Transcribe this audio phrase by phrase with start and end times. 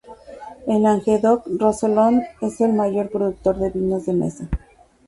[0.65, 4.49] El Languedoc-Rosellón es el mayor productor de vinos de mesa.